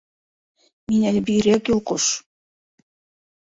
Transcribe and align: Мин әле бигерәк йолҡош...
Мин 0.91 1.05
әле 1.09 1.21
бигерәк 1.27 1.69
йолҡош... 1.75 2.09